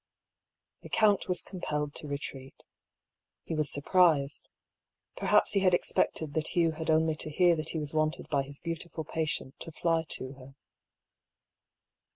[0.81, 2.63] The count was compelled to retreat.
[3.43, 4.49] He was sur prised.
[5.15, 8.41] Perhaps he had expected that Hugh had only to hear that he was wanted by
[8.41, 10.55] his beautiful patient to fly to her.